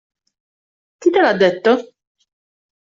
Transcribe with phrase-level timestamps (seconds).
[1.01, 1.77] Chi te l'ha detto?